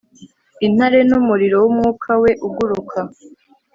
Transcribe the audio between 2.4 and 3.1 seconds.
uguruka